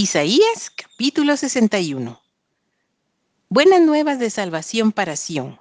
[0.00, 2.22] Isaías capítulo 61.
[3.48, 5.60] Buenas nuevas de salvación para Sión.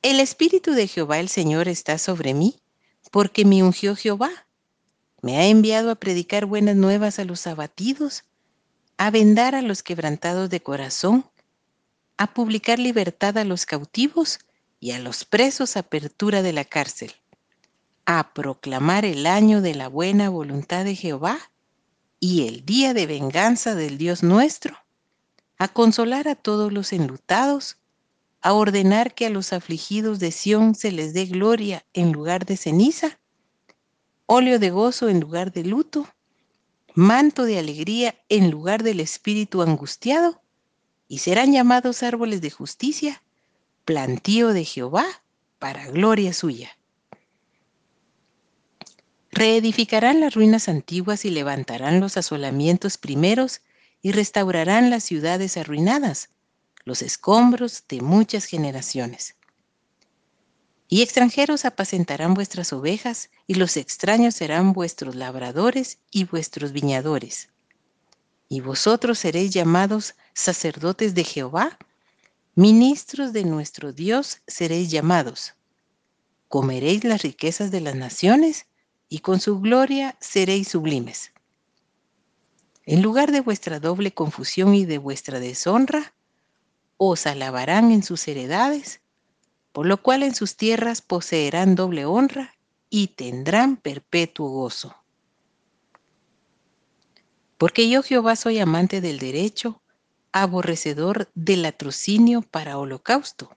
[0.00, 2.60] El Espíritu de Jehová el Señor está sobre mí,
[3.10, 4.30] porque me ungió Jehová.
[5.22, 8.22] Me ha enviado a predicar buenas nuevas a los abatidos,
[8.96, 11.28] a vendar a los quebrantados de corazón,
[12.16, 14.38] a publicar libertad a los cautivos
[14.78, 17.12] y a los presos apertura de la cárcel,
[18.06, 21.50] a proclamar el año de la buena voluntad de Jehová
[22.20, 24.76] y el día de venganza del Dios nuestro,
[25.56, 27.78] a consolar a todos los enlutados,
[28.42, 32.58] a ordenar que a los afligidos de Sión se les dé gloria en lugar de
[32.58, 33.18] ceniza,
[34.26, 36.06] óleo de gozo en lugar de luto,
[36.94, 40.42] manto de alegría en lugar del espíritu angustiado,
[41.08, 43.22] y serán llamados árboles de justicia,
[43.84, 45.06] plantío de Jehová
[45.58, 46.70] para gloria suya.
[49.40, 53.62] Reedificarán las ruinas antiguas y levantarán los asolamientos primeros
[54.02, 56.28] y restaurarán las ciudades arruinadas,
[56.84, 59.36] los escombros de muchas generaciones.
[60.88, 67.48] Y extranjeros apacentarán vuestras ovejas, y los extraños serán vuestros labradores y vuestros viñadores.
[68.50, 71.78] Y vosotros seréis llamados sacerdotes de Jehová,
[72.56, 75.54] ministros de nuestro Dios seréis llamados.
[76.48, 78.66] Comeréis las riquezas de las naciones
[79.10, 81.32] y con su gloria seréis sublimes.
[82.86, 86.14] En lugar de vuestra doble confusión y de vuestra deshonra,
[86.96, 89.00] os alabarán en sus heredades,
[89.72, 92.54] por lo cual en sus tierras poseerán doble honra
[92.88, 94.96] y tendrán perpetuo gozo.
[97.58, 99.82] Porque yo Jehová soy amante del derecho,
[100.32, 103.56] aborrecedor del latrocinio para holocausto.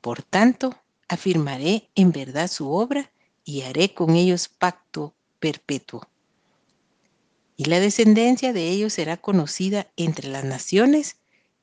[0.00, 0.74] Por tanto,
[1.08, 3.11] afirmaré en verdad su obra
[3.44, 6.08] y haré con ellos pacto perpetuo.
[7.56, 11.16] Y la descendencia de ellos será conocida entre las naciones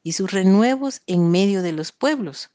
[0.03, 2.51] y sus renuevos en medio de los pueblos.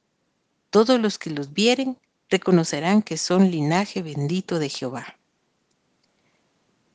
[0.70, 1.98] Todos los que los vieren
[2.28, 5.18] reconocerán que son linaje bendito de Jehová.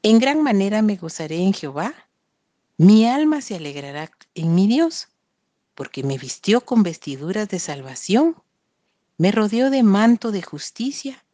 [0.01, 1.94] En gran manera me gozaré en Jehová,
[2.78, 5.09] mi alma se alegrará en mi Dios,
[5.75, 8.35] porque me vistió con vestiduras de salvación,
[9.18, 11.25] me rodeó de manto de justicia,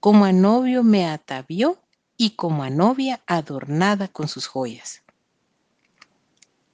[0.00, 1.78] como a novio me atavió
[2.16, 5.02] y como a novia adornada con sus joyas.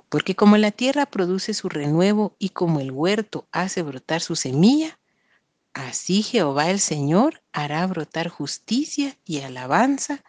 [0.08, 4.98] Porque como la tierra produce su renuevo y como el huerto hace brotar su semilla,
[5.74, 10.22] así Jehová el Señor hará brotar justicia y alabanza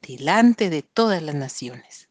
[0.00, 2.05] delante de todas las naciones.